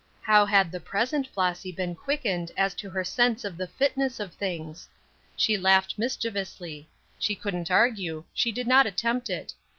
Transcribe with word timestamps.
How 0.23 0.47
had 0.47 0.71
the 0.71 0.79
present 0.79 1.27
Flossy 1.27 1.71
been 1.71 1.93
quickened 1.93 2.51
as 2.57 2.73
to 2.73 2.89
her 2.89 3.03
sense 3.03 3.45
of 3.45 3.55
the 3.55 3.67
fitness 3.67 4.19
of 4.19 4.33
things. 4.33 4.89
She 5.35 5.59
laughed 5.59 5.93
mischievously. 5.95 6.89
She 7.19 7.35
couldn't 7.35 7.69
argue; 7.69 8.23
she 8.33 8.51
did 8.51 8.65
not 8.65 8.87
attempt 8.87 9.29
it. 9.29 9.53